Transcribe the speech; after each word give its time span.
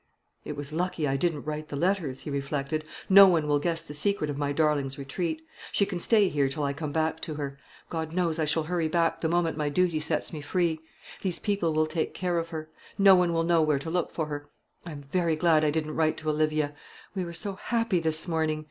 "It 0.43 0.53
was 0.55 0.73
lucky 0.73 1.07
I 1.07 1.15
didn't 1.15 1.43
write 1.43 1.69
the 1.69 1.75
letters," 1.75 2.21
he 2.21 2.31
reflected; 2.31 2.83
"no 3.07 3.27
one 3.27 3.47
will 3.47 3.59
guess 3.59 3.83
the 3.83 3.93
secret 3.93 4.31
of 4.31 4.37
my 4.39 4.51
darling's 4.51 4.97
retreat. 4.97 5.43
She 5.71 5.85
can 5.85 5.99
stay 5.99 6.27
here 6.27 6.49
till 6.49 6.63
I 6.63 6.73
come 6.73 6.91
back 6.91 7.19
to 7.19 7.35
her. 7.35 7.59
God 7.91 8.11
knows 8.11 8.39
I 8.39 8.45
shall 8.45 8.63
hurry 8.63 8.87
back 8.87 9.21
the 9.21 9.29
moment 9.29 9.57
my 9.57 9.69
duty 9.69 9.99
sets 9.99 10.33
me 10.33 10.41
free. 10.41 10.79
These 11.21 11.37
people 11.37 11.71
will 11.71 11.85
take 11.85 12.15
care 12.15 12.39
of 12.39 12.49
her. 12.49 12.71
No 12.97 13.13
one 13.15 13.31
will 13.31 13.43
know 13.43 13.61
where 13.61 13.77
to 13.77 13.91
look 13.91 14.09
for 14.09 14.25
her. 14.25 14.49
I'm 14.87 15.03
very 15.03 15.35
glad 15.35 15.63
I 15.63 15.69
didn't 15.69 15.95
write 15.95 16.17
to 16.17 16.31
Olivia. 16.31 16.73
We 17.13 17.23
were 17.23 17.31
so 17.33 17.53
happy 17.53 17.99
this 17.99 18.27
morning! 18.27 18.59